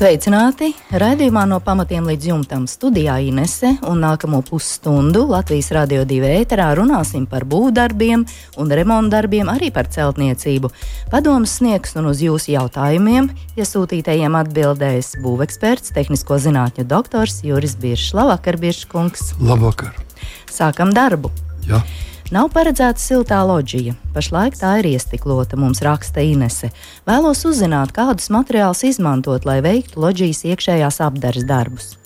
[0.00, 0.70] Sveicināti!
[0.96, 7.26] Raidījumā no pamatiem līdz jumtam studijā Inese un nākamo pusstundu Latvijas Rādio 2 ēterā runāsim
[7.28, 8.22] par būvdarbiem
[8.64, 10.72] un remontdarbiem, arī par celtniecību.
[11.12, 13.28] Padomus sniegs un uz jūsu jautājumiem
[13.60, 18.14] iesūtītajiem atbildēs būveksperts, tehnisko zinātņu doktors Juris Biršs.
[18.16, 19.34] Labvakar, Biršs kungs!
[19.36, 20.00] Labvakar!
[20.48, 21.28] Sākam darbu!
[21.68, 21.84] Ja.
[22.30, 23.96] Nav paredzēta siltā loģija.
[24.14, 26.68] Pašlaik tā ir iestiklota, mums raksta Inese.
[27.02, 31.96] Vēlos uzzināt, kādus materiālus izmantot, lai veiktu loģijas iekšējās apdares darbus.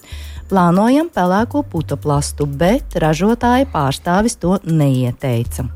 [0.49, 5.67] Plānojam pelēko putoplastu, bet ražotāja pārstāvis to neieteica.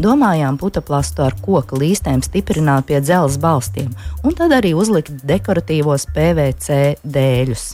[0.00, 3.92] Domājām putoplastu ar koku līstēm stiprināt pie dzelzceļa balstiem,
[4.24, 7.66] un tad arī uzlikt dekoratīvos PVC dēļus.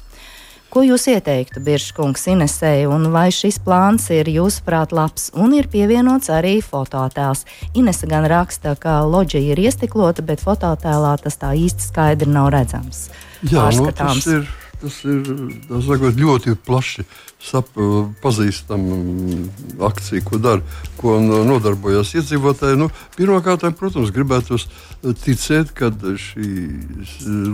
[0.67, 6.29] Ko jūs ieteiktu, Biržkungs, Inesei, un vai šis plāns ir jūsuprāt labs un ir pievienots
[6.35, 7.45] arī fototēls?
[7.79, 13.07] Inese gan raksta, ka loģija ir iestiklota, bet fototēlā tas tā īsti skaidri nav redzams.
[13.47, 14.49] Jā, nu, tas ir,
[14.83, 15.23] tas ir
[15.69, 17.07] tas sakot, ļoti plaši
[17.43, 17.69] sap,
[18.23, 18.97] pazīstama
[19.87, 20.63] akcija, ko dara,
[20.97, 22.79] ko nodarbojas iedzīvotāji.
[22.81, 24.59] Nu, Pirmkārt, protams, gribētu
[25.23, 26.49] ticēt, ka šī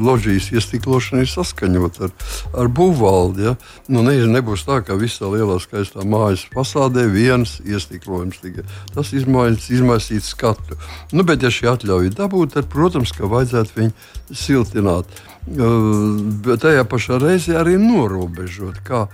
[0.03, 2.15] loģijas iestiklošana ir saskaņota ar,
[2.63, 3.49] ar būvvaldi.
[3.51, 3.57] Ja?
[3.93, 8.65] Nu, ne, nebūs tā, ka visā lielā skaistā mājas fasādē viens iestiklojums tikai.
[8.95, 10.79] Tas izmaisīs skatu.
[11.13, 13.93] Nu, bet, ja šī atļauja ir dabūta, tad, protams, ka vajadzētu viņu
[14.33, 15.23] siltināt.
[15.43, 19.09] Bet tajā pašā reizē arī norobežot, kā,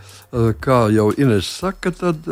[0.63, 2.27] kā jau Inês saka, tad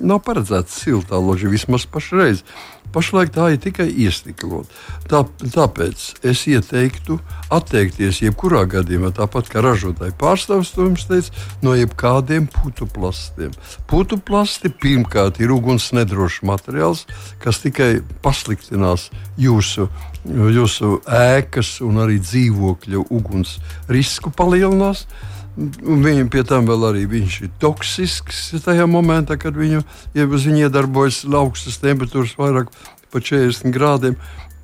[0.00, 2.44] nav paredzēta siltā loģija vismaz pašreiz.
[2.90, 4.70] Pašlaik tā ir tikai iestiklot.
[5.06, 5.22] Tā,
[5.54, 7.20] tāpēc es ieteiktu
[7.54, 11.30] atteikties jebkurā gadījumā, tāpat kā ražotāji pārstāvis to jums teica,
[11.62, 13.54] no jebkādiem putu plastiem.
[13.90, 17.06] Putu plasti pirmkārt ir uguns nedrošs materiāls,
[17.42, 19.06] kas tikai pasliktinās
[19.38, 19.86] jūsu,
[20.26, 25.06] jūsu ēkas un arī dzīvokļu uguns risku palielinās.
[25.56, 29.82] Viņam pie tam vēl arī viņš ir toksisks tajā momentā, kad viņu,
[30.14, 32.70] ja viņi iedarbojas augstas temperatūras, vairāk
[33.10, 34.16] par 40 grādiem.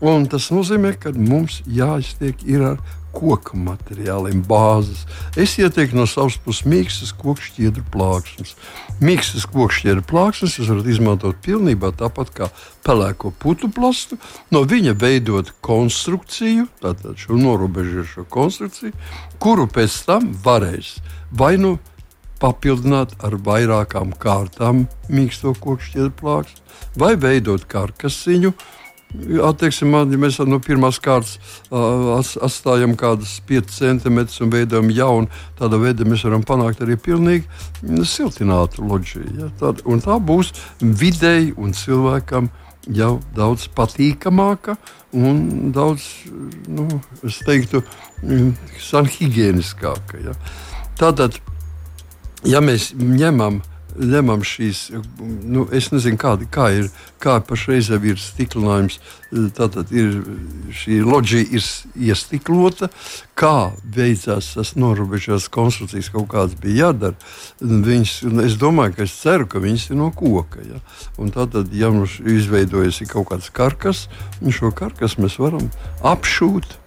[0.04, 2.76] Un tas nozīmē, ka mums jāiztiek ar
[3.16, 5.06] koku materiāliem, bāzes.
[5.40, 8.54] Es ieteiktu no savas puses mīkstas kokšķiedru plāksnes.
[9.00, 12.50] Mīkstas kokšķiedru plāksnes jūs varat izmantot pilnībā tāpat kā
[12.86, 14.20] pelēko putu plastu,
[14.52, 18.94] no viņa veidot konstrukciju, tātad šo norobežošo konstrukciju,
[19.42, 20.96] kuru pēc tam varēs
[21.32, 21.76] vai nu
[22.40, 26.60] papildināt ar vairākām kārtām mīksto kokšķiedru plāksni,
[27.00, 28.52] vai veidot karkasiņu,
[29.46, 31.38] Attieksim, ja mēs no pirmās kārtas
[31.70, 38.84] atstājam kādus 5 centimetrus un veidojam jaunu, tādā veidā mēs varam panākt arī pilnīgi siltinātu
[38.86, 39.32] loģiju.
[39.40, 39.50] Ja?
[39.60, 42.50] Tad, tā būs vidēji un cilvēkam
[42.96, 44.76] jau daudz patīkamāka
[45.16, 46.06] un daudz,
[46.68, 46.86] nu,
[47.26, 47.82] es teiktu,
[48.82, 50.20] sanhigieniskāka.
[50.22, 50.36] Ja?
[51.00, 51.40] Tātad,
[52.46, 53.62] ja mēs ņemam
[53.98, 54.88] ņemam šīs,
[55.20, 56.88] nu, es nezinu, kā, kā ir,
[57.22, 58.98] kā pašreiz ir stiklinājums,
[59.56, 60.20] tātad ir
[60.76, 61.66] šī loģija ir
[62.08, 62.90] iestiklota,
[63.38, 67.16] kā beidzās tas norobežās konstrukcijas kaut kāds bija jādara.
[67.60, 70.62] Viņas, es domāju, ka es ceru, ka viņas ir no koka.
[70.64, 70.80] Ja?
[71.20, 74.06] Un tātad, ja mums izveidojas kaut kāds karkas,
[74.46, 75.70] šo karkas mēs varam
[76.06, 76.85] apšūt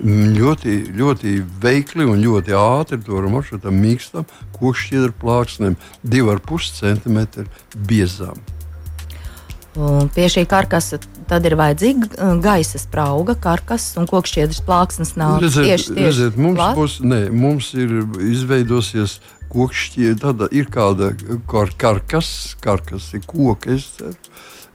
[0.00, 3.28] ļoti, ļoti veikli un ļoti ātri to ar
[3.72, 4.26] mīkstam
[4.56, 7.46] kokšķiedru plāksnēm, 2,5 cm
[7.88, 8.40] biezām.
[9.72, 10.98] Un pie šī karkasa
[11.28, 16.36] tad ir vajadzīga uh, gaisa sprauga, karkas un kokšķiedras plāksnes nāk redziet, tieši, tieši redziet,
[16.36, 16.76] mums, klāt?
[16.76, 19.16] būs, ne, mums ir izveidosies
[19.52, 21.14] kokšķiedra, ir kāda
[21.48, 22.28] kar, karkas,
[22.60, 23.78] karkas ir koka,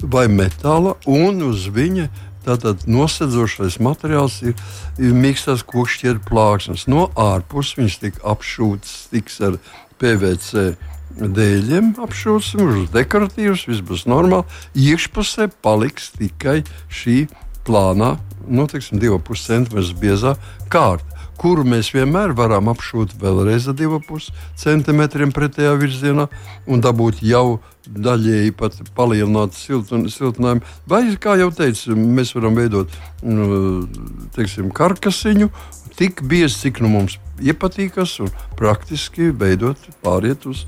[0.02, 2.10] vai metāla, un uz viņa
[2.48, 4.54] Tātad nosedzošais materiāls ir,
[4.96, 6.86] ir mīkstās kokšķiedra plāksnes.
[6.88, 9.58] No ārpuses viņš tiek apšūts tiks ar
[10.00, 10.70] PVC
[11.18, 14.48] dēļiem, apšūts, viņš dekoratīvs, viss būs normāli.
[14.80, 17.26] Iekšpusē paliks tikai šī
[17.68, 18.16] plānā,
[18.48, 20.38] nu, teiksim, 2,5 cm biezā
[20.72, 26.28] kārta kuru mēs vienmēr varam apšūt vēlreiz ar 2,5 centimetriem pretējā virzienā
[26.68, 30.66] un dabūt jau daļēji pat palielināt siltinājumu.
[30.89, 32.94] Vai, kā jau teicu, mēs varam veidot
[33.24, 33.88] nu,
[34.36, 35.50] teiksim, karkasiņu
[35.98, 40.66] tik biezi, cik nu mums iepatīkas, un praktiski veidot pāriet uz,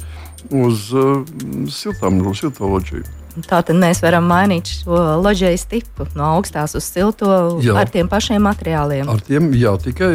[0.49, 1.25] uz uh,
[1.73, 3.18] siltām, siltoloģiju.
[3.49, 7.75] Tātad mēs varam mainīt šo loģijas tipu no augstās uz silto jā.
[7.77, 9.09] ar tiem pašiem materiāliem.
[9.09, 10.11] Ar tiem jā, tikai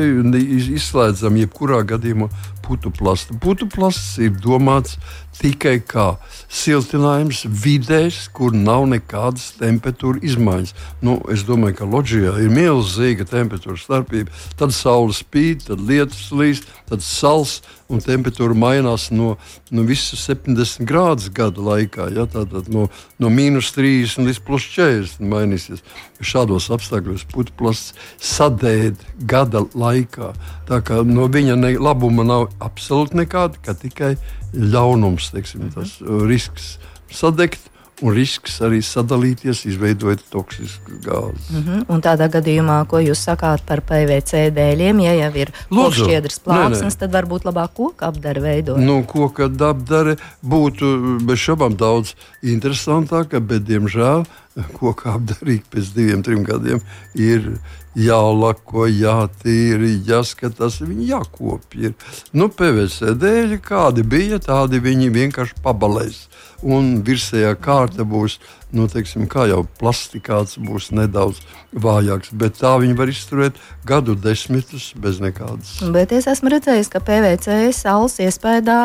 [0.75, 2.29] izslēdzam jebkurā gadījumā
[2.65, 3.37] putu plastu.
[3.41, 4.99] Putu plasts ir domāts
[5.39, 6.15] tikai kā
[6.53, 10.75] siltinājums vidēs, kur nav nekādas temperatūra izmaiņas.
[11.05, 14.35] Nu, es domāju, ka Loģijā ir milzīga temperatūra starpība.
[14.61, 17.61] Tad saule spīd, tad lietus līst, tad sals
[17.93, 19.35] un temperatūra mainās no,
[19.75, 22.09] no visas 70 grādus gada laikā.
[22.15, 22.27] Ja?
[22.31, 22.89] Tātad no,
[23.21, 25.85] no mīnus 30 līdz plus 40 mainīsies.
[26.25, 27.85] Šādos apstākļos putekļs
[28.23, 28.95] sadēļ
[29.29, 30.33] gada laikā.
[30.71, 34.15] Tā kā no viņa ne, labuma nav absolūti nekāda, ka tikai
[34.55, 36.77] ļaunums, teiksim, tas risks
[37.15, 37.71] sadegt
[38.03, 41.45] un risks arī sadalīties, izveidojot toksisku gāzi.
[41.51, 41.85] Mm -hmm.
[41.89, 47.13] Un tādā gadījumā, ko jūs sakāt par PVC dēļiem, ja jau ir šķiedrs plāksnes, tad
[47.13, 48.79] varbūt labāk koka apdare veidot?
[48.79, 54.27] Nu, koka apdare būtu bez šaubām daudz interesantāka, bet, diemžēl,
[54.73, 56.81] koka apdarīt pēc diviem, trim gadiem
[57.15, 57.59] ir
[57.99, 61.93] jālako, jātīra, jāskatās, viņi jākopja.
[62.35, 66.25] Nu, PVC dēļ, kādi bija, tādi viņi vienkārši pabalēs.
[66.65, 68.39] Un virsējā kārta būs,
[68.73, 71.43] nu, teiksim, kā jau plastikāts, būs nedaudz
[71.77, 72.33] vājāks.
[72.33, 75.77] Bet tā viņi var izturēt gadu desmitus bez nekādas.
[75.93, 78.81] Bet es esmu redzējis, ka PVC saules iespējā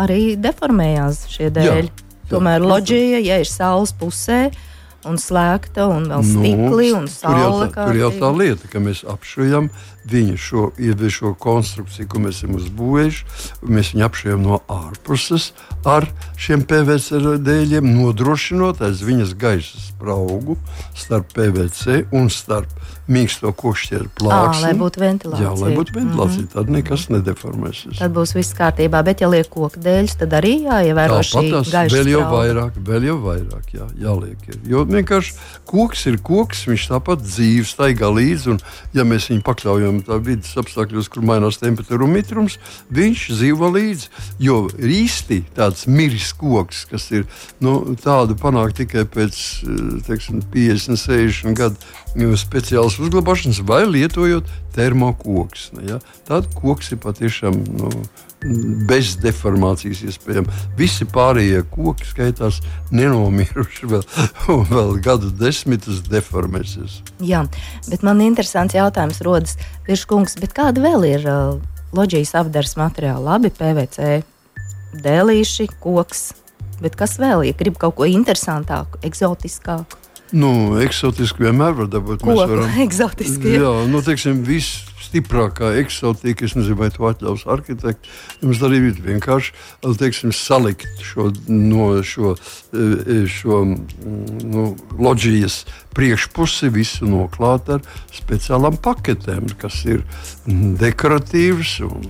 [0.00, 1.84] arī deformējās šie dēļ.
[1.84, 2.00] Jā, jā,
[2.30, 4.46] Tomēr loģija, ja ir saules pusē,
[5.08, 7.66] un slēgta, un vēl nu, stikli nu, un saule.
[7.68, 9.70] Tur tā, tur jau tā lieta, ka mēs apšujam
[10.10, 10.70] viņa šo,
[11.10, 13.26] šo konstrukciju, ko mēs esam uzbūvējuši.
[13.64, 15.52] Mēs viņu apšujam no ārpuses
[15.88, 16.08] ar
[16.40, 20.58] šiem PVC dēļiem, nodrošinot aiz viņas gaisa spraugu
[20.96, 22.72] starp PVC un starp
[23.10, 24.62] mīksto košķieru plāksni.
[24.62, 25.44] À, lai būtu ventilācija.
[25.44, 26.40] Jā, lai būtu ventilācija.
[26.40, 26.52] Mm -hmm.
[26.54, 27.98] Tad nekas nedeformēsies.
[27.98, 29.02] Tad būs viss kārtībā.
[29.04, 33.18] Bet, ja liek koku dēļ, tad arī jāievēro šī gaisa vēl jau vairāk, vēl jau
[33.20, 34.48] vairāk jā, jāliek.
[34.48, 34.56] Ir.
[34.64, 35.34] Jo vienkārši
[35.68, 38.54] koks ir koks, viņš tāpat dzīves staigā līdzi.
[38.54, 38.60] Un,
[38.96, 42.58] ja mēs viņu pakļaujam vidas apstākļos, kur mainās temperatūra un mitrums,
[42.94, 44.10] viņš dzīvo līdzi.
[44.42, 47.26] Jo īsti tāds miris koks, kas ir
[47.64, 49.40] nu, tādu panākt tikai pēc
[50.06, 55.70] teiksim, 50, 60 gadu nu, speciālas uzglabāšanas vai lietojot termokoks.
[55.86, 56.00] Ja?
[56.28, 57.58] Tad koks ir patiešām.
[57.78, 57.90] Nu,
[58.88, 60.64] bez deformācijas iespējams.
[60.78, 62.60] Visi pārējie koki skaitās
[62.94, 64.04] nenomiruši vēl,
[64.52, 67.00] un vēl gadu desmitus deformēsies.
[67.24, 67.44] Jā,
[67.88, 69.56] bet man interesants jautājums rodas,
[69.88, 71.58] Virškungs, kāda vēl ir uh,
[71.96, 73.24] loģijas apdars materiāli?
[73.24, 74.22] Labi, PVC,
[75.04, 76.32] dēlīši, koks,
[76.82, 80.00] bet kas vēl, ja grib kaut ko interesantāku, eksotiskāku?
[80.34, 82.24] Nu, eksotiski vienmēr var dabūt.
[82.24, 82.34] Ko?
[82.34, 83.54] Varam, eksotiski.
[83.60, 88.10] Jā, nu, teiksim, viss stiprākā eksotika, es nezinu, vai to atļaus arhitekti.
[88.42, 89.54] Jums arī ir vienkārši
[90.00, 92.34] teiksim, salikt šo, no, šo,
[92.72, 94.66] e, šo nu,
[94.98, 95.62] loģijas
[95.94, 97.84] priekšpusi visu noklāt ar
[98.14, 100.02] speciālām paketēm, kas ir
[100.80, 102.08] dekoratīvas un,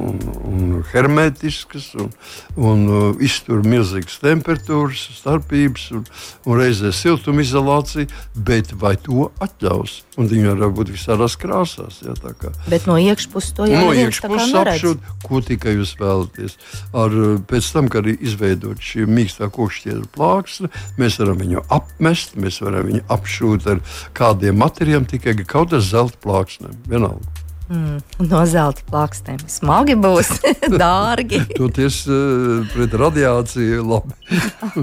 [0.00, 2.10] un, un hermetiskas un,
[2.56, 6.06] un uh, iztur milzīgas temperatūras, starpības un,
[6.46, 8.08] un reizē siltumizolāciju,
[8.48, 10.00] bet vai to atļaus?
[10.16, 12.00] Un viņi var būt visādās krāsās.
[12.42, 16.56] Jā, bet no iekšpuses to jau no iekšpuses apšūt, ko tikai jūs vēlaties.
[16.96, 22.38] Ar, uh, pēc tam, kad ir izveidota šī mīkstā kokšķiedra plāksne, mēs varam viņu apmest,
[22.40, 23.82] mēs varam viņu apšūt ar
[24.16, 26.76] kādiem materiāliem, tikai kaut kādas zelta plāksnēm.
[26.88, 27.36] Vienalga.
[27.66, 27.98] Mm,
[28.30, 29.40] no zelta plakstiem.
[29.50, 30.28] Smagi būs,
[30.82, 31.42] dārgi.
[31.56, 34.14] Toties uh, pret radiāciju labi.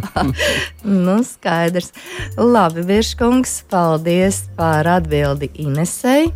[1.06, 1.94] nu, skaidrs.
[2.36, 6.34] Labi, Virškungs, paldies par atbildi Inesei.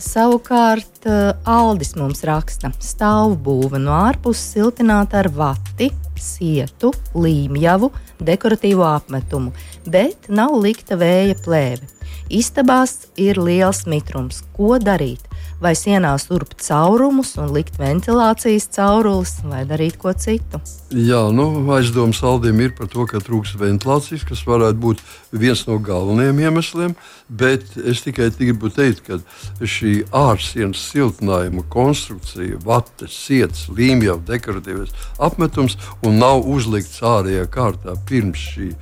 [0.00, 7.90] Savukārt uh, Aldis mums raksta, stāvbūve no ārpuses siltināta ar vati, sietu, līmjavu,
[8.22, 9.52] dekoratīvo apmetumu,
[9.84, 11.88] bet nav likta vēja plēve.
[12.32, 14.40] Istabās ir liels mitrums.
[14.56, 15.26] Ko darīt?
[15.62, 20.60] Vai sienās urbt caurumus un likt ventilācijas caurules, vai darīt ko citu.
[20.92, 25.02] Jā, nu, aizdomas saldiem ir par to, ka trūks ventilācijas, kas varētu būt
[25.32, 26.96] viens no galvenajiem iemesliem.
[27.32, 29.16] Bet es tikai gribu teikt, ka
[29.64, 34.92] šī ārsienas siltinājuma konstrukcija, vates, sietas, līmjau, dekoratīvais
[35.22, 38.72] apmetums un nav uzlikts ārējā kārtā pirms šī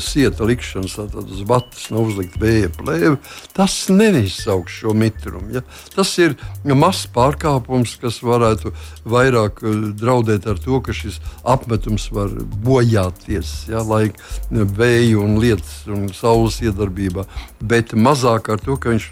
[0.00, 3.16] sieta likšanas, tātad uz vates nav uzlikta vēja plēve,
[3.56, 5.52] tas neizsauks šo mitrumu.
[5.58, 5.64] Ja?
[5.94, 6.36] Tas ir ir
[6.74, 8.72] mazs pārkāpums, kas varētu
[9.08, 12.32] vairāk eh, draudēt ar to, ka šis apmetums var
[12.64, 17.26] bojāties ja, laika vēju un lietas un saules iedarbībā,
[17.62, 19.10] bet mazāk ar to, ka viņš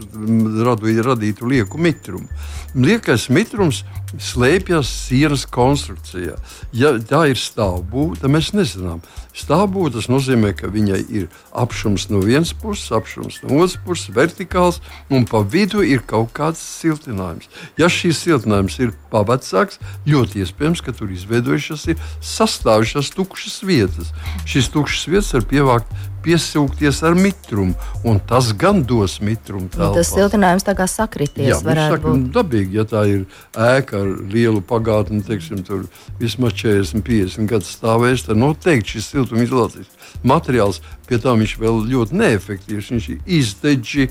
[0.67, 2.29] radu, radītu lieku mitrumu.
[2.73, 3.83] Liekais mitrums
[4.21, 6.39] slēpjas sienas konstrukcijā.
[6.77, 9.03] Ja tā ir stāvbūve, tad mēs nezinām.
[9.33, 14.81] Stāvbūve tas nozīmē, ka viņai ir apšums no vienas puses, apšums no otras puses, vertikāls,
[15.09, 17.49] un pa vidu ir kaut kāds siltinājums.
[17.81, 24.13] Ja šīs siltinājums ir pavecāks, ļoti iespējams, ka tur izveidojušās ir sastāvušās tukšas vietas.
[24.45, 27.75] Šīs tukšas vietas var pievākt piesūkties ar mitrumu,
[28.09, 29.71] un tas gan dos mitrumu.
[29.77, 31.49] Nu, tas siltinājums tā kā sakrities.
[31.51, 32.29] Jā, saka, būt.
[32.35, 35.87] dabīgi, ja tā ir ēka ar lielu pagātni, teiksim, tur
[36.21, 39.91] vismaz 40, 50 gadu stāvēs, tad noteikti šis siltumizolācijas
[40.27, 42.93] materiāls pie tā viņš vēl ļoti neefektīvs.
[42.93, 44.09] Viņš ir izdeģi,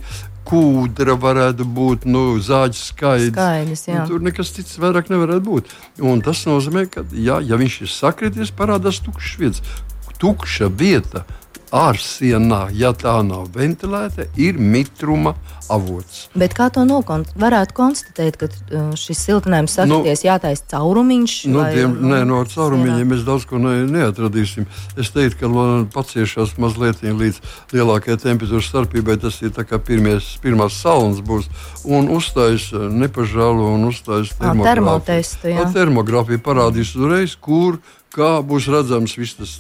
[0.48, 3.38] kūdra varētu būt, nu, zāģis skaidrs.
[3.38, 5.76] skaidrs nu, tur nekas cits vairāk nevarētu būt.
[6.04, 9.78] Un tas nozīmē, ka, jā, ja viņš ir sakrities, parādās tukšs vietas.
[10.22, 11.24] Tukša vieta
[11.72, 15.34] ārsienā, ja tā nav ventilēta, ir mitruma
[15.72, 16.26] avots.
[16.36, 21.36] Bet kā to nokon varētu konstatēt, ka uh, šis siltinājums sakrties, nu, jātaisa caurumiņš?
[21.52, 24.68] Nu, vai, tiem, nu, nē, no caurumiņiem mēs daudz ko ne, neatradīsim.
[25.00, 27.40] Es teiktu, ka paciešās mazliet līdz
[27.76, 29.18] lielākajai temperatūras starpībai.
[29.24, 31.48] Tas ir kā pirmies, pirmās saunas būs
[31.88, 35.72] un uzstājas uh, nepažālo un uzstājas termogrāfiju.
[35.72, 37.80] Termogrāfija parādīs uzreiz, kur
[38.12, 39.54] kā būs redzams viss tas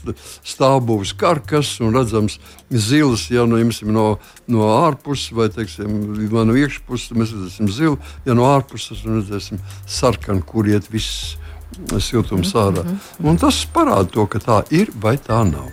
[0.54, 2.38] stāvbūves karkas un redzams
[2.70, 4.08] zils, ja nu, jumsim, no,
[4.52, 6.00] no ārpuses vai teiksim,
[6.32, 11.38] no iekšpuses mēs redzēsim zilu, ja no ārpuses mēs redzēsim sarkanu, kur iet viss
[12.04, 12.84] siltums ārā.
[12.84, 13.30] Mm -hmm.
[13.30, 15.72] Un tas parāda to, ka tā ir vai tā nav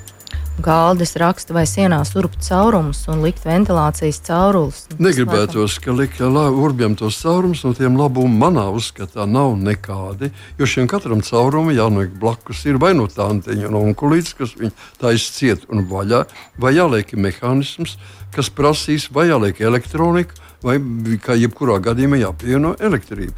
[0.62, 4.80] galdas raksta vai sienās urbt caurumus un likt ventilācijas caurumus.
[4.98, 10.32] Negribētos, ka likt urbjam tos caurumus, no tiem labumi manā uzskatā nav nekādi.
[10.58, 14.74] Jo šiem katram caurumam jānoliek blakus ir vai no tā anteņa, no onkulītes, kas viņu
[15.00, 16.24] taisa ciet un vaļā,
[16.58, 17.96] vai jāliek mehānisms,
[18.34, 20.34] kas prasīs, vai jāliek elektronika,
[20.64, 20.80] vai
[21.22, 23.36] kā jebkurā gadījumā jāpievieno elektrība.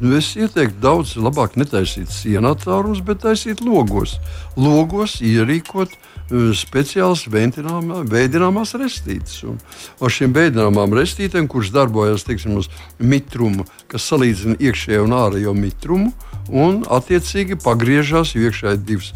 [0.00, 4.14] Nu, es ieteiktu daudz labāk netaisīt sienā caurumus, bet taisīt logos.
[4.56, 6.11] Logos ierīkot uh,
[6.56, 9.42] speciāls veidināmās restītes.
[9.48, 9.58] Un
[10.00, 16.12] ar šīm veidināmām restītēm, kuras darbojas teiksim, uz mitrumu, kas salīdzina iekšējo un ārējo mitrumu,
[16.50, 19.12] un attiecīgi pagriežās iekšā ir divas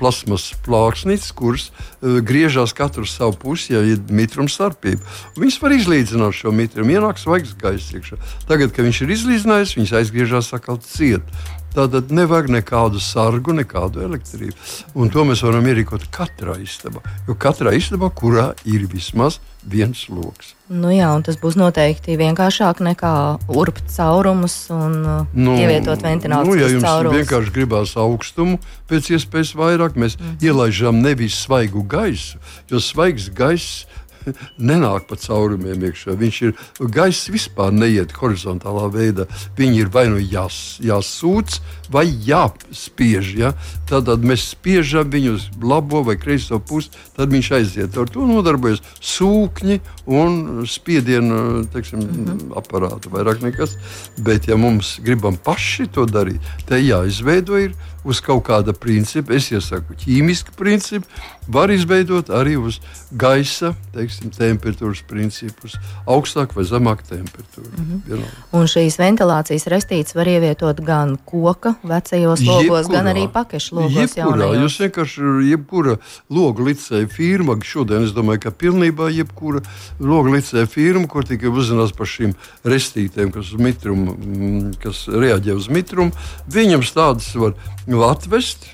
[0.00, 5.02] plasmas plāksnītes, kuras uh, griežās katru savu pusi, ja ir mitrums starpība.
[5.40, 8.20] Viņas var izlīdzināt šo mitrumu, ienāk svaigs gaiss iekšā.
[8.48, 11.26] Tagad, kad viņš ir izlīdzinājis, viņas aizgriežas atkal ciet.
[11.70, 14.56] Tātad nevajag nekādu sargu, nekādu elektrību.
[14.98, 17.02] Un to mēs varam ierīkot katrā istabā.
[17.28, 20.54] Jo katrā istabā, kurā ir vismaz viens lokus.
[20.70, 23.12] Nu jā, tas būs noteikti vienkāršāk nekā
[23.52, 27.18] urbt caurumus un uh, nu, ievietot ventilācijas nu, ja jums caurumus.
[27.18, 28.60] vienkārši gribās augstumu,
[28.90, 30.38] pēc iespējas vairāk mēs mm.
[30.46, 33.84] ielaižam nevis svaigu gaisu, jo svaigs gaiss
[34.70, 36.16] nenāk pa caurumiem iekšā.
[36.20, 36.54] Viņš ir
[36.94, 39.26] gaiss vispār neiet horizontālā veidā.
[39.58, 41.60] Viņi ir vai nu jās, jāsūc,
[41.92, 43.32] vai jāspiež.
[43.38, 43.52] Ja?
[43.90, 47.98] Tad, tad mēs spiežam viņu uz labo vai kreiso pusi, tad viņš aiziet.
[47.98, 52.58] Ar to nodarbojas sūkņi un spiedienu teiksim, mm -hmm.
[52.58, 53.10] aparātu.
[53.10, 53.76] Vairāk nekas.
[54.18, 59.50] Bet, ja mums gribam paši to darīt, tad jāizveido ir uz kaut kāda principa, es
[59.52, 61.06] iesaku ķīmisku principu,
[61.50, 62.78] var izveidot arī uz
[63.10, 65.74] gaisa teiksim, temperatūras principus,
[66.08, 67.70] augstāk vai zemāk temperatūra.
[67.76, 68.22] Mm -hmm.
[68.52, 74.16] Un šīs ventilācijas restītes var ievietot gan koka vecajos logos, jebkurā, gan arī pakešu logos.
[74.16, 75.96] Jebkurā, jūs vienkārši jebkura
[76.30, 79.60] logu licēja firma, šodien es domāju, ka pilnībā jebkura
[80.00, 85.68] logu licēja firma, kur tikai uzzinās par šīm restītēm, kas, mitrumu, mm, kas reaģē uz
[85.68, 86.12] mitrumu,
[86.48, 87.54] viņam tādas var
[87.98, 88.68] atvest.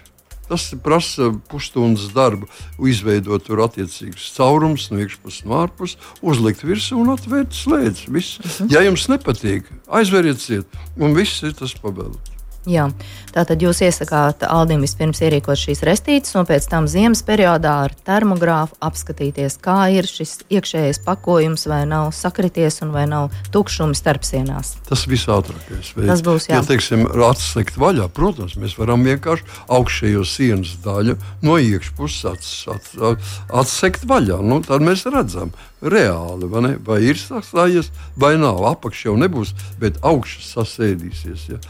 [0.46, 2.46] Tas prasa pusstundas darbu,
[2.86, 8.06] izveidot tur attiecīgus caurumus no iekšpuses un ārpuses, uzlikt virsū un atvērt slēdzi.
[8.06, 8.70] Mhm.
[8.70, 12.35] Ja jums nepatīk, aizveriet ciet, un viss ir tas pabeigts.
[12.66, 12.88] Jā.
[13.30, 18.74] Tātad jūs iesakāt Aldim vispirms ierīkot šīs restītes, un pēc tam ziemas periodā ar termogrāfu
[18.82, 24.74] apskatīties, kā ir šis iekšējais pakojums, vai nav sakrities un vai nav tukšums starp sienās.
[24.88, 26.10] Tas visātrākais veids.
[26.10, 26.58] Tas būs jā.
[26.58, 29.46] Ja, teiksim, atslēgt vaļā, protams, mēs varam vienkārši
[29.78, 31.14] augšējo sienas daļu
[31.46, 34.40] no iekšpuses ats, ats, atsekt vaļā.
[34.42, 36.72] Nu, tad mēs redzam, reāli, vai, ne?
[36.82, 38.62] vai ir sastājies, vai nav.
[38.70, 41.46] Apakšā jau nebūs, bet augšas sasēdīsies.
[41.52, 41.60] Ja?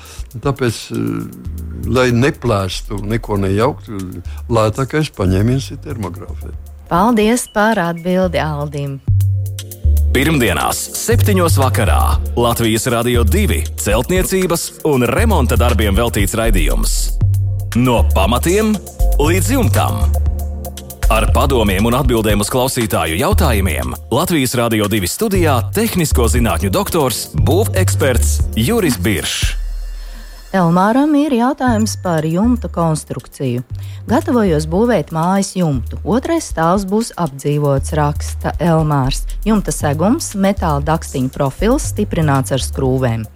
[0.45, 6.55] Tāpēc, eh, lai neplēstu, neko nejauktu, lētākais paņēmiens ir termogrāfija.
[6.87, 9.01] Paldies par atbildi Aldim!
[10.17, 11.37] Pirmdienās, 7.
[11.61, 16.95] vakarā Latvijas Rādio 2 celtniecības un remonta darbiem veltīts raidījums.
[17.77, 18.73] No pamatiem
[19.21, 20.01] līdz jumtam.
[21.07, 28.41] Ar padomiem un atbildēm uz klausītāju jautājumiem Latvijas Rādio 2 studijā- tehnisko zinātņu doktors, būveksperts
[28.59, 29.55] Juris Biršs.
[30.53, 33.63] Elmāram ir jautājums par jumta konstrukciju.
[34.09, 35.99] Gatavojos būvēt mājas jumtu.
[36.03, 39.23] Otrais stāvs būs apdzīvots, raksta Elmārs.
[39.45, 43.27] Jumta segums, metāla dakstiņa profils, stiprināts ar skrūvēm.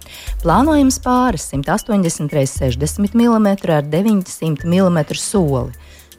[0.43, 5.71] Plānojams pāris 180 x 60 mm ar 900 mm soli.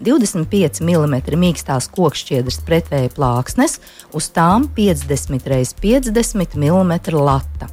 [0.03, 3.79] 25 mm mīkstās kokšķiedras pretvēja plāksnes,
[4.13, 7.71] uz tām 50 x 50 mm lata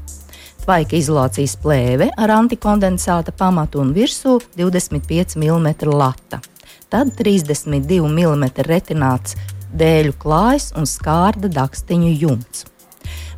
[0.70, 6.38] tvaika izolācijas plēve ar antikondensāta pamatu un virsū 25 mm lata.
[6.94, 9.34] Tad 32 mm retināts
[9.74, 12.68] dēļu klājs un skārda dakstiņu jumts.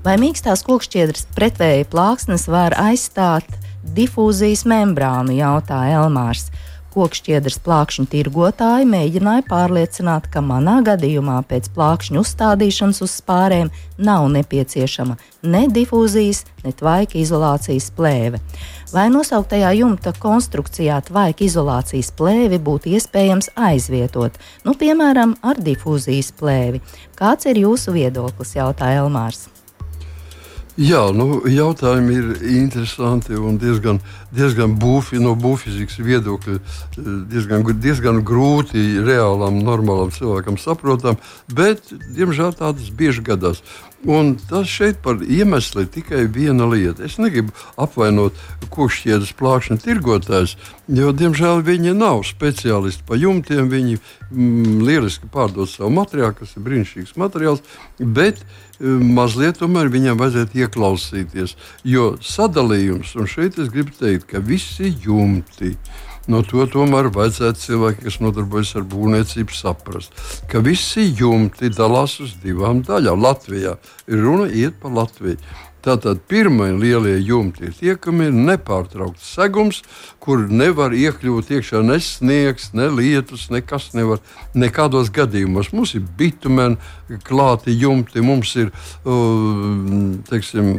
[0.03, 3.47] Vai mīkstās kokšķiedras pretvēja plāksnes var aizstāt
[3.95, 6.49] difūzijas membrānu, jautāja Elmārs.
[6.91, 13.71] Kokšķiedras plākšņu tirgotāji mēģināja pārliecināt, ka manā gadījumā pēc plākšņu uzstādīšanas uz spārēm
[14.01, 18.41] nav nepieciešama ne difūzijas, ne tvaika izolācijas plēve.
[18.91, 24.35] Vai nosauktajā jumta konstrukcijā tvaika izolācijas plēvi būtu iespējams aizvietot,
[24.67, 26.83] nu, piemēram, ar difūzijas plēvi?
[27.15, 28.57] Kāds ir jūsu viedoklis?
[28.59, 29.47] jautāja Elmārs.
[30.79, 32.27] Jā, nu, jautājumi ir
[32.61, 33.97] interesanti un diezgan,
[34.31, 36.55] diezgan būfi, no būfizikas viedokļa
[37.27, 41.19] diezgan, diezgan grūti reālam, normālam cilvēkam saprotam,
[41.51, 43.59] bet, diemžēl, tādas bieži gadās.
[44.09, 47.03] Un tas šeit par iemeslu ir tikai viena lieta.
[47.05, 48.37] Es negribu apvainot
[48.73, 50.55] kokšķiedes plākšņu tirgotājus,
[50.89, 53.69] jo, diemžēl, viņi nav speciālisti pa jumtiem.
[53.69, 57.61] Viņi mm, lieliski pārdod savu materiālu, kas ir brīnišķīgs materiāls,
[57.99, 58.41] bet
[58.79, 61.53] mm, mazliet tomēr viņam vajadzētu ieklausīties.
[61.85, 65.75] Jo sadalījums, un šeit es gribu teikt, ka visi jumti
[66.31, 70.15] No to tomēr vajadzētu cilvēki, kas nodarbojas ar būvniecību, saprast,
[70.51, 73.19] ka visi jumti dalās uz divām daļām.
[73.25, 73.75] Latvijā
[74.07, 75.41] runa iet pa Latviju.
[75.81, 79.79] Tātad pirmie lielie jumti ir tie, kam ir nepārtraukts segums,
[80.21, 84.21] kur nevar iekļūt iekšā ne sniegs, ne lietus, nekas nevar.
[84.53, 86.77] Nekādos gadījumos mums ir bitumeni,
[87.25, 88.69] klāti jumti, mums ir
[90.29, 90.69] teiksim,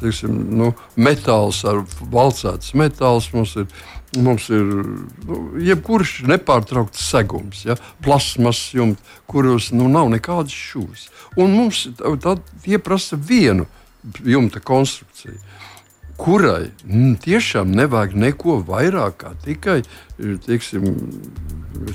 [0.00, 3.68] teiksim, nu, metāls ar valcēts metāls, mums ir
[4.16, 11.08] Mums ir nu, jebkurš nepārtraukts segums, ja, plasmas jumts, kuros nu, nav nekādas šūnas.
[11.36, 11.86] Mums
[12.24, 13.68] tad tie prasa vienu
[14.24, 15.36] jumta konstrukciju
[16.16, 19.82] kurai mm, tiešām nevajag neko vairāk kā tikai
[20.46, 20.88] teiksim,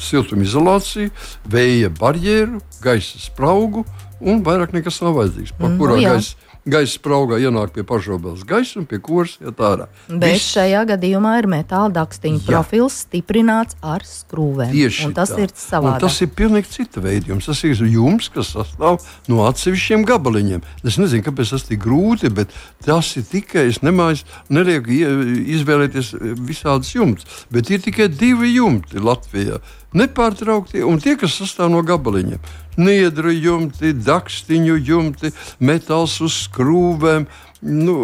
[0.02, 1.10] siltumizolāciju,
[1.50, 3.86] vēja barjeru, gaisa spraugu
[4.22, 5.56] un vairāk nekas nav vajadzīgs.
[5.58, 9.62] Par mm, kurā nu, gaisa gaisa spraugā ienāk pie pašrobežas gaisa un pie kuras iet
[9.62, 9.88] ārā.
[10.10, 10.52] Bet Viss...
[10.54, 14.74] šajā gadījumā ir metāla dakstiņa profils stiprināts ar skrūvēm.
[14.76, 15.42] Tieši un tas tā.
[15.46, 16.06] ir savādāk.
[16.06, 17.50] Tas ir pilnīgi cita veida jums.
[17.50, 20.64] Tas ir jums, kas sastāv no atsevišķiem gabaliņiem.
[20.86, 22.54] Es nezinu, kāpēc tas tik grūti, bet
[22.86, 24.22] tas ir tikai, es nemāju,
[24.54, 24.94] nelieku
[25.58, 26.14] izvēlēties
[26.46, 29.62] visādas jumtas, bet ir tikai divi jumti Latvijā
[29.98, 32.40] nepārtraukti, un tie, kas sastāv no gabaliņiem.
[32.80, 37.28] Niedru jumti, dakstiņu jumti, metāls uz skrūvēm.
[37.62, 37.96] Nu,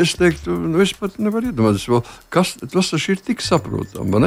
[0.00, 1.88] es teiktu, nu, es pat nevaru iedomāties,
[2.32, 4.22] kas tas ir tik saprotami?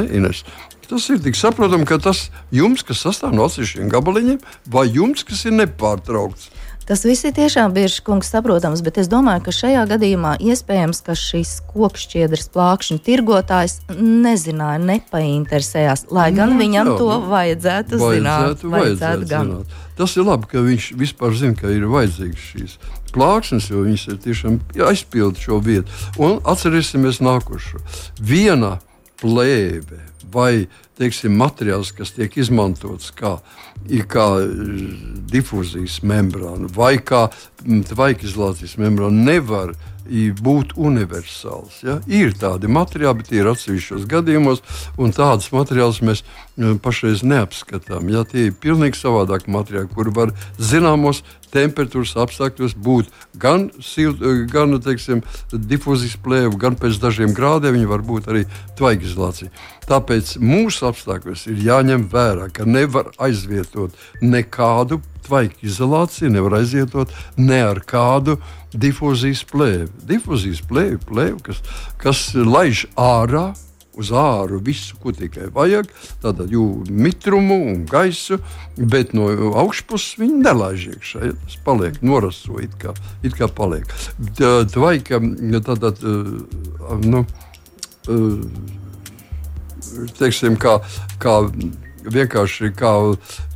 [0.90, 4.40] Tas ir tik saprotami, ka tas jums, kas sastāv no atsevišķiem gabaliņiem,
[4.70, 6.48] vai jums, kas ir nepārtraukts.
[6.90, 11.14] Tas viss ir tiešām bieži kungs saprotams, bet es domāju, ka šajā gadījumā iespējams, ka
[11.14, 18.66] šis kokšķiedras plākšņu tirgotājs nezināja, nepainteresējās, lai gan nu, viņam jā, to vajadzētu, vajadzētu zināt.
[18.74, 19.54] Vajadzētu gan.
[19.54, 19.78] zināt.
[20.00, 22.76] Tas ir labi, ka viņš vispār zina, ka ir vajadzīgs šīs
[23.14, 24.58] plāksnes, jo viņas ir tiešām
[24.90, 25.98] aizpildījušas šo vietu.
[26.18, 27.84] Un atcerēsimies nākošo.
[28.18, 28.80] Viena
[29.20, 30.68] plēve vai
[31.00, 33.38] teiksim, materiāls, kas tiek izmantots kā,
[34.10, 34.26] kā
[35.32, 37.28] difūzijas membrāna vai kā
[37.64, 39.74] tvaikizolācijas membrāna, nevar
[40.10, 41.80] būt universāls.
[41.86, 41.98] Ja?
[42.10, 44.62] Ir tādi materiāli, bet tie ir atsevišķos gadījumos,
[44.98, 46.24] un tādus materiālus mēs
[46.82, 48.10] pašreiz neapskatām.
[48.10, 48.24] Ja?
[48.26, 51.22] Tie ir pilnīgi savādāki materiāli, kuri var zināmos
[51.54, 53.10] temperatūras apstākļos būt
[53.40, 58.46] gan, silt, gan teiksim, difūzijas plēve, gan pēc dažiem grādiem viņi var būt arī
[58.78, 59.52] tvaigizolācija.
[59.90, 67.62] Tāpēc mūsu apstākļos ir jāņem vērā, ka nevar aizvietot nekādu tvaiku izolāciju, nevar aizvietot ne
[67.70, 68.38] ar kādu
[68.74, 69.90] difūzijas plēvi.
[70.10, 71.64] Difūzijas plēvi, plēvi kas,
[72.00, 73.50] kas laiž ārā
[73.98, 75.90] uz āru visu, ko tikai vajag,
[76.22, 78.38] tātad jūtu mitrumu un gaisu,
[78.78, 81.22] bet no augšpuses viņi nelaiž iekšā.
[81.26, 82.94] Ja, tas paliek noraso, it kā,
[83.26, 83.90] it kā paliek.
[84.70, 85.20] Tvaika,
[85.66, 86.04] tātad,
[87.04, 87.24] nu,
[90.20, 90.78] teiksim, kā,
[91.20, 91.40] kā
[92.04, 92.92] vienkārši kā,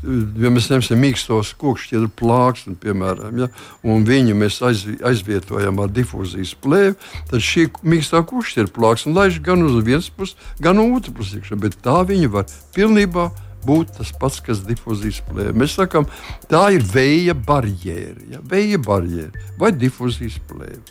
[0.05, 3.49] ja mēs ņemsim mīkstos kokšķieru plāksni, piemēram, ja,
[3.87, 6.97] un viņu mēs aizvietojam ar difūzijas plēvi,
[7.31, 11.81] tad šī mīkstā kokšķieru plāksne laiž gan uz vienas puses, gan uz otras puses, bet
[11.85, 13.31] tā viņa var pilnībā
[13.65, 15.55] būt tas pats, kas difūzijas plēve.
[15.57, 16.07] Mēs sakām,
[16.51, 20.83] tā ir vēja barjera, ja, vēja barjera vai difūzijas plēve.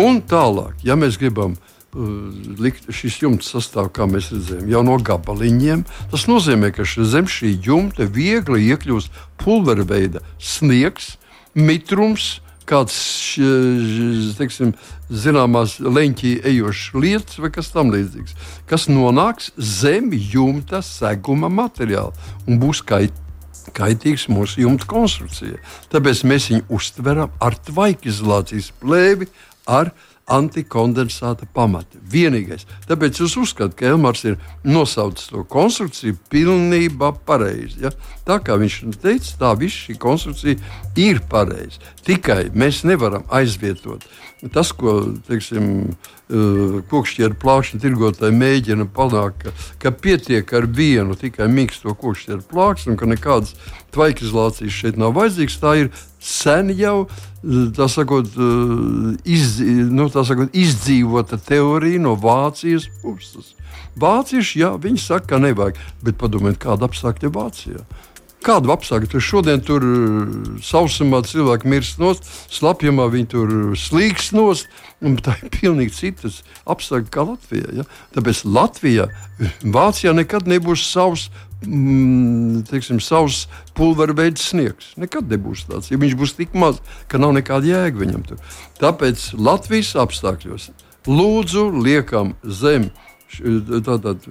[0.00, 1.56] Un tālāk, ja mēs gribam
[1.94, 5.84] likt, šis jumts sastāv, kā mēs redzējām, jau no gabaliņiem.
[6.12, 11.14] Tas nozīmē, ka zem šī jumta viegli iekļūst pulvera veida sniegs,
[11.56, 12.96] mitrums, kāds
[14.36, 14.72] teiksim,
[15.06, 18.34] zināmās leņķī ejošs lietas vai kas tamlīdzīgs,
[18.66, 22.10] kas nonāks zem jumta seguma materiāla
[22.46, 23.24] un būs kaitīgi
[23.76, 25.58] kaitīgs mūsu jumta konstrukcijai.
[25.92, 29.26] Tāpēc mēs viņu uztveram ar tvaikizolācijas plēvi,
[29.66, 29.90] ar
[30.26, 32.00] antikondensāta pamati.
[32.12, 32.66] Vienīgais.
[32.88, 37.84] Tāpēc es uzskatu, ka Elmars ir nosaucis to konstrukciju pilnībā pareizi.
[37.86, 37.92] Ja?
[38.26, 40.58] Tā kā viņš teica, tā viss šī konstrukcija
[40.98, 41.78] ir pareiza.
[42.06, 44.06] Tikai mēs nevaram aizvietot
[44.52, 51.94] tas, ko teiksim, kokšķieru plāksni tirgotāji mēģina panākt, ka, ka pietiek ar vienu tikai mīksto
[51.94, 53.54] kokšķieru plāksni un ka nekādas
[53.94, 55.60] tvaikizolācijas šeit nav vajadzīgas.
[55.62, 57.06] Tā ir sen jau
[57.76, 58.26] tā sakot,
[59.22, 63.54] iz, nu, sakot, izdzīvota teorija no Vācijas puses.
[63.96, 67.86] Vācieši, jā, viņi saka, ka nevajag, bet padomājiet, kāda apstākļa Vācijā.
[68.46, 69.84] Kādu apstākļu tur šodien tur
[70.62, 74.68] sausumā cilvēki mirst nost, slapjumā viņi tur slīgs nost,
[75.04, 77.72] un tā ir pilnīgi citas apstākļi kā Latvijā.
[77.80, 77.84] Ja?
[78.16, 79.08] Tāpēc Latvijā,
[79.62, 81.26] Vācijā nekad nebūs savs
[81.66, 83.44] mm, teiksim, savs
[83.76, 84.94] pulvera veids sniegs.
[85.00, 85.90] Nekad nebūs tāds.
[85.92, 86.80] Ja viņš būs tik maz,
[87.10, 88.40] ka nav nekāda jēga viņam tur.
[88.80, 90.70] Tāpēc Latvijas apstākļos
[91.06, 92.90] lūdzu liekam zem
[93.84, 94.24] tātad,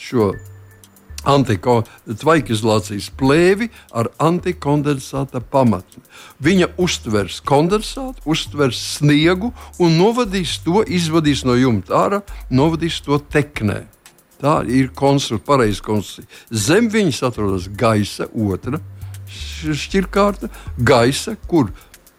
[0.00, 0.32] šo
[1.28, 6.02] antikondensācijas plēvi ar antikondensāta pamatni.
[6.42, 13.84] Viņa uztvers kondensātu, uztvers sniegu un novadīs to, izvadīs no jumta ārā, novadīs to teknē.
[14.42, 16.26] Tā ir konstrukcija, pareiza konstrukcija.
[16.50, 18.82] Zem viņas atrodas gaisa otra
[19.32, 20.50] šķirkārta,
[20.82, 21.70] gaisa, kur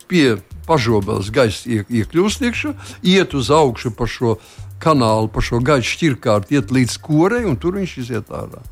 [0.08, 0.38] pie
[0.68, 2.74] pažobeles gaisa iek, iekļūst iekšā,
[3.12, 4.38] iet uz augšu pa šo
[4.84, 8.64] kanālu, pa šo gaisa šķirkārtu, iet līdz korei un tur viņš iziet ārā.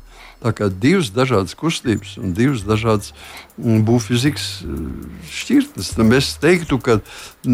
[0.42, 3.12] Tā kā divas dažādas kustības un divas dažādas
[3.56, 5.92] mm, būvfizikas mm, šķirtnes.
[6.18, 6.98] Es teiktu, ka,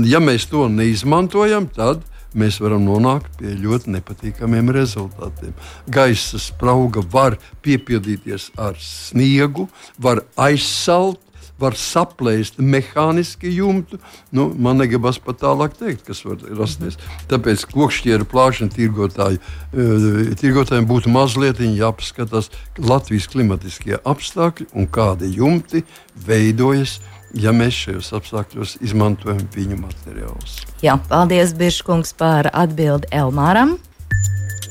[0.08, 2.06] ja mēs to neizmantojam, tad
[2.38, 5.54] mēs varam nonākt pie ļoti nepatīkamiem rezultātiem.
[5.88, 9.68] Gaisa sprauga var piepildīties ar sniegu,
[10.00, 11.20] var aizsalt.
[11.58, 13.98] Var saplēst mehāniski jumtu.
[14.30, 16.98] Nu, man negribas pat tālāk teikt, kas var rasties.
[17.30, 19.42] Tāpēc kokšķieru plāšana tirgotāju,
[19.74, 25.82] e, tirgotājiem būtu mazliet jāpaskatās Latvijas klimatiskie apstākļi un kādi jumti
[26.26, 26.98] veidojas
[27.36, 30.62] ja mēs šajos apstākļos izmantojam viņu materiālus.
[30.84, 33.76] Jā, paldies, Biržkungs, par atbildi Elmāram.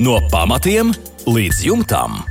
[0.02, 0.94] No pamatiem
[1.26, 2.22] līdz jumtam.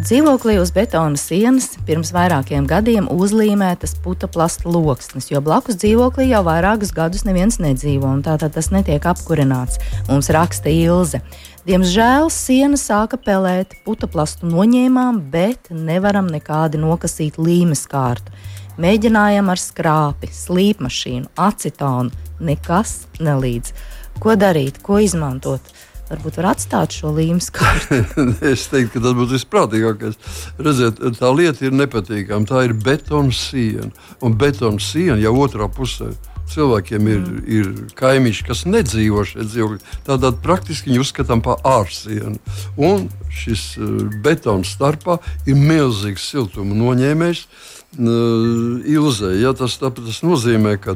[0.00, 6.94] Dzīvoklī uz betona sienas pirms vairākiem gadiem uzlīmētas putekļa loksnes, jo blakus dzīvoklī jau vairākus
[6.96, 9.76] gadus neviens nedzīvo, un tātad tas netiek apkurināts.
[10.08, 11.20] Mums raksta Ilze.
[11.68, 18.32] Diemžēl siena sāka pelēt, putekļu noņēmām, bet nevaram nekādi nokasīt līmes kārtu.
[18.80, 22.08] Mēģinājām ar skrāpi, slīpmašīnu, acetonu.
[22.40, 23.74] Nekas nelīdz.
[24.16, 25.60] Ko darīt, ko izmantot?
[26.10, 28.00] Varbūt var atstāt šo līnijas kārtu.
[28.52, 30.18] es teiktu, ka tas būtu visprātīgākais.
[30.58, 32.48] Redziet, tā lieta ir nepatīkama.
[32.50, 33.92] Tā ir betona siena.
[34.24, 36.10] Un betona siena jau otrā pusē
[36.50, 37.42] cilvēkiem ir, mm.
[37.46, 37.68] ir
[37.98, 39.82] kaimiņš, kas nedzīvo šeit dzīvokļi.
[40.06, 42.38] Tātad praktiski viņi uzskatām par ārsienu.
[42.74, 47.46] Un šis uh, betons starpā ir milzīgs siltuma noņēmējs.
[47.90, 49.32] Ilzē.
[49.42, 50.94] Ja, tas, tā, tas nozīmē, ka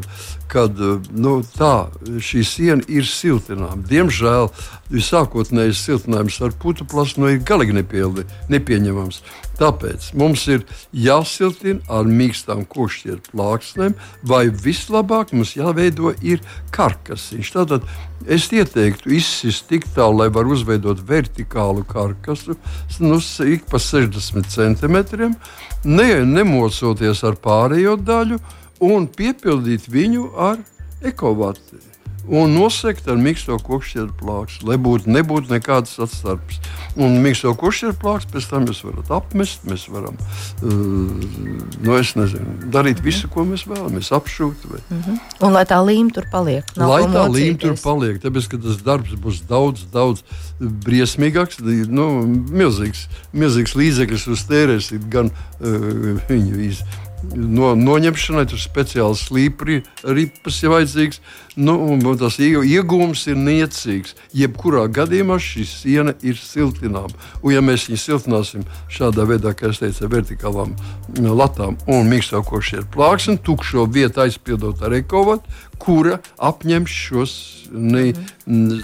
[0.50, 0.78] kad,
[1.10, 3.82] nu, tā, šī siena ir siltināma.
[3.88, 4.50] Diemžēl
[5.02, 9.20] sākotnējais siltinājums ar putu plasmu ir galīgi nepildi, nepieņemams.
[9.58, 10.64] Tāpēc mums ir
[10.98, 13.94] jāsiltina ar mīkstām kokšķieru plāksnēm,
[14.26, 16.42] vai vislabāk mums jāveido ir
[16.74, 17.52] karkasiņš.
[17.54, 17.86] Tātad
[18.26, 22.58] es ieteiktu izsist tik tālu, lai var uzveidot vertikālu karkasu,
[23.04, 25.38] nu, ik pa 60 centimetriem,
[25.84, 28.40] ne, nemocoties ar pārējo daļu
[28.92, 30.62] un piepildīt viņu ar
[31.04, 31.94] ekovāciju
[32.28, 36.60] un nosegt ar miksto kokšķieru plāksni, lai būtu, nebūtu nekādas atstarpes.
[36.94, 43.00] Un miksto kokšķieru plāksni pēc tam jūs varat apmest, mēs varam uh, nu, nezinu, darīt
[43.00, 43.04] mhm.
[43.04, 44.66] visu, ko mēs vēlamies, apšūt.
[44.70, 44.80] Vai.
[44.88, 45.20] Mhm.
[45.44, 46.74] Un lai tā līnija tur paliek.
[46.80, 50.24] Lai tā līnija tur paliek, tāpēc, ka tas darbs būs daudz, daudz
[50.60, 52.08] briesmīgāks, nu,
[52.54, 57.03] milzīgs, milzīgs līdzeklis uz tērēsim gan uh, viņu izdarīt
[57.34, 61.20] no, noņemšanai, tur speciāls slīpris ir vajadzīgs.
[61.54, 61.76] Nu,
[62.18, 64.16] tas iegūms ir niecīgs.
[64.34, 67.14] Jebkurā gadījumā šī siena ir siltināma.
[67.42, 70.74] Un, ja mēs viņu siltināsim šādā veidā, kā es teicu, vertikālām
[71.14, 77.36] latām un mīkstokošie ir plāksni, tukšo vietu aizpildot ar ekovatu, kura apņem šos
[77.70, 78.10] ne,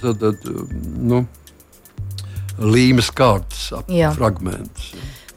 [0.02, 0.46] tad, tad,
[1.10, 1.24] nu,
[2.60, 3.70] līmes kārtas
[4.16, 4.92] fragmentus.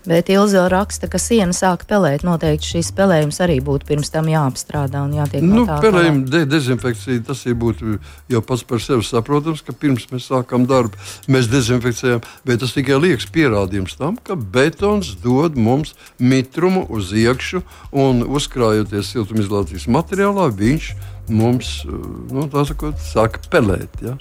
[0.05, 2.25] Bet Ilza raksta, ka siena sāk pelēt.
[2.27, 5.77] Noteikti šīs pelējums arī būtu pirms tam jāapstrādā un jātiek nu, no tā.
[5.85, 7.97] Pelējuma de dezinfekcija tas ir būtu
[8.33, 10.99] jau pats par sevi saprotams, ka pirms mēs sākam darbu,
[11.31, 17.63] mēs dezinfekcijām, bet tas tikai liekas pierādījums tam, ka betons dod mums mitrumu uz iekšu
[17.95, 20.93] un uzkrājoties siltumizolācijas materiālā, viņš
[21.31, 24.01] mums nu, sakot, sāk pelēt.
[24.03, 24.17] Ja?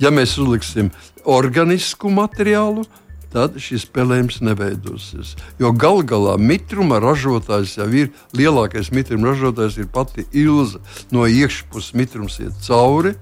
[0.00, 0.88] ja mēs uzliksim
[1.26, 5.34] organisku materiālu, tad šis spēlējums neveidosies.
[5.60, 10.80] Jo gal galā mitruma ražotājs jau ir lielākais mitruma ražotājs, ir pati ilza.
[11.10, 13.16] No iekšpuses mitrums iet cauri.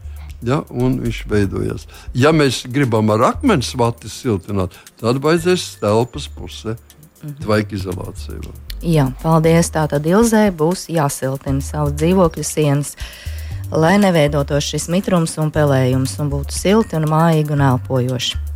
[0.44, 1.86] Ja, un viņš veidojas.
[2.12, 7.38] Ja mēs gribam ar akmens vati siltināt, tad vajadzēs telpas pusē mhm.
[7.40, 8.52] tvaika izolācija.
[8.84, 9.70] Jā, paldies.
[9.72, 12.92] Tātad Ilzē būs jāsiltina savas dzīvokļa sienas,
[13.72, 18.53] lai neveidotos šis mitrums un pelējums un būtu silti un mājīgi un elpojoši.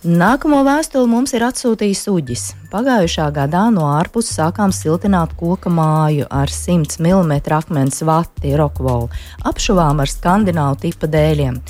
[0.00, 2.42] Nākamo vēstuli mums ir atsūtījis Uģis.
[2.72, 9.10] Pagājušā gadā no ārpuses sākām siltināt koka māju ar 100 mm akmens vati Rockwool,
[9.44, 11.60] apšuvām ar skandināvu tipa dēļiem.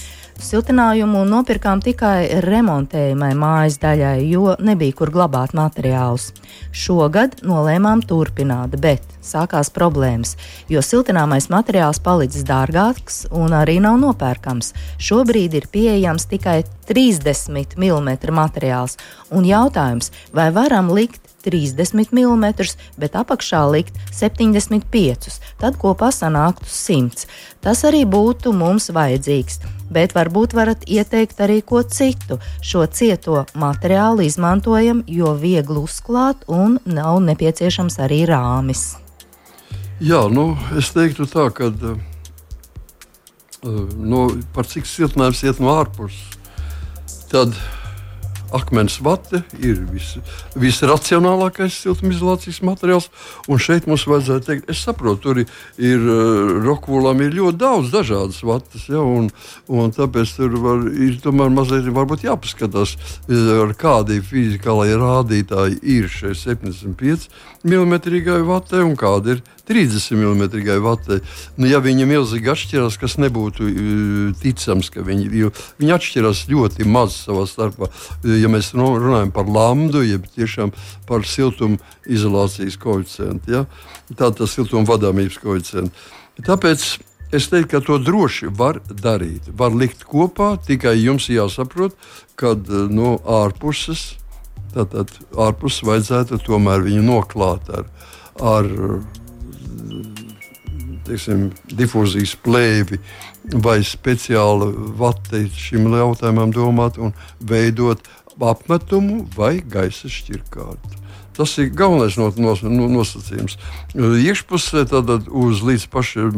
[0.41, 6.31] Siltinājumu nopirkām tikai remontējumai mājas daļai, jo nebija kur glabāt materiālus.
[6.73, 10.37] Šogad nolēmām turpināt, bet sākās problēmas,
[10.73, 14.73] jo siltināmais materiāls palicis dārgāks un arī nav nopērkams.
[14.97, 18.97] Šobrīd ir pieejams tikai 30 mm materiāls,
[19.29, 22.45] un jautājums, vai varam likt 30 mm,
[23.01, 27.27] bet apakšā likt 75, tad kopā sanāktu 100.
[27.65, 29.61] Tas arī būtu mums vajadzīgs.
[29.91, 32.39] Bet varbūt varat ieteikt arī ko citu.
[32.63, 38.95] Šo cieto materiālu izmantojam, jo viegli uzklāt un nav nepieciešams arī rāmis.
[40.01, 41.99] Jā, nu, es teiktu tā, ka uh,
[43.99, 44.23] no,
[44.55, 46.39] par cik siltinājums iet no ārpuses,
[47.29, 47.53] tad
[48.57, 50.15] akmens vate ir vis,
[50.59, 53.09] visracionālākais siltumizolācijas materiāls.
[53.51, 57.93] Un šeit mums vajadzētu teikt, es saprotu, tur ir, ir eh, rokūlām ir ļoti daudz
[57.95, 59.31] dažādas vatas, ja, un,
[59.69, 62.97] un tāpēc tur var, ir tomēr mazliet varbūt jāpaskatās,
[63.29, 67.31] eh, ar kādi fizikālai rādītāji ir šai 75
[67.65, 67.97] mm
[68.49, 70.43] vatē un kāda ir 30 mm
[70.83, 71.21] vatē.
[71.57, 77.15] Nu, ja viņi milzīgi atšķirās, kas nebūtu uh, ticams, ka viņi, viņi atšķirās ļoti maz
[77.29, 77.91] savā starpā.
[78.27, 80.75] Ja mēs runājam par lambdu, jeb tiešām
[81.07, 81.79] par siltuma
[82.11, 83.63] izolācijas koeficientu, ja?
[84.19, 86.11] tā tas siltuma vadāmības koeficients.
[86.43, 86.89] Tāpēc
[87.37, 89.53] es teiktu, ka to droši var darīt.
[89.55, 91.95] Var likt kopā, tikai jums jāsaprot,
[92.35, 94.17] ka uh, no ārpuses.
[94.75, 97.89] Tātad ārpus vajadzētu tomēr viņu noklāt ar,
[98.39, 98.69] ar
[101.11, 103.01] teiksim, difūzijas plēvi
[103.65, 104.71] vai speciāli
[105.01, 108.03] vati šim jautājumam domāt un veidot
[108.41, 111.01] apmetumu vai gaisa šķirkārtu.
[111.37, 113.55] Tas ir galvenais no, no, no, nosacījums.
[113.97, 116.35] Iekšpusē tad uz līdz pašam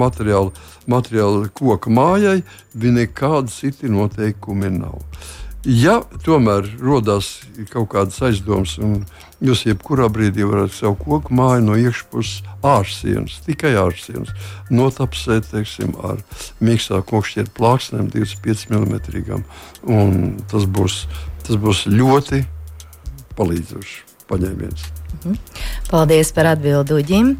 [0.00, 0.50] materiāla,
[0.90, 2.40] materiāla koka mājai
[2.74, 5.04] nekādi citi noteikumi nav.
[5.68, 9.02] Ja tomēr rodas kaut kādas aizdomas, un
[9.44, 14.32] jūs jebkurā brīdī varat savu koku māju no iekšpuses ārsienas, tikai ārsienas,
[14.72, 16.22] notapsēt teiksim, ar
[16.64, 20.32] mīkstā kokšķietu plāksnēm, 25 mm.
[20.48, 21.02] Tas būs,
[21.44, 22.40] tas būs ļoti
[23.36, 23.98] palīdzošs
[24.32, 24.86] paņēmiens.
[25.20, 25.40] Mhm.
[25.92, 27.34] Paldies par atbildi Uģim!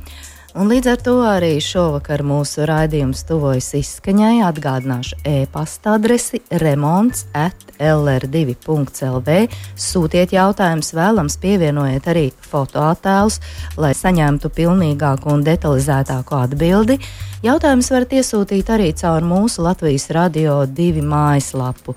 [0.58, 4.40] Un līdz ar to arī šovakar mūsu raidījums tuvojas izskaņai.
[4.48, 9.36] Atgādināšu e-pasta adresi remonds at lr2.lv.
[9.78, 13.38] Sūtiet jautājumus, vēlams pievienojiet arī fotoattēlus,
[13.78, 16.98] lai saņemtu pilnīgāku un detalizētāku atbildi.
[17.46, 21.94] Jautājumus varat iesūtīt arī caur mūsu Latvijas radio divi mājaslapu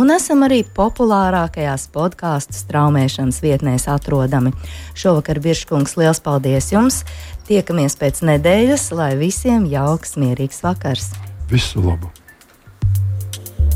[0.00, 4.54] un esam arī populārākajās podkāstu straumēšanas vietnēs atrodami.
[4.98, 7.02] Šovakar Biržkungs, liels paldies jums!
[7.48, 11.12] Tiekamies pēc nedēļas, lai visiem jauks, mierīgs vakars!
[11.50, 12.10] Visu labu!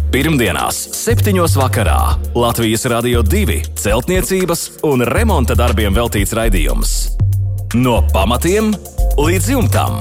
[0.08, 1.36] Pirmdienās, 7.
[1.52, 1.98] vakarā
[2.32, 6.94] Latvijas Rādio 2 celtniecības un remonta darbiem veltīts raidījums.
[7.76, 8.72] No pamatiem
[9.20, 10.00] līdz jumtam.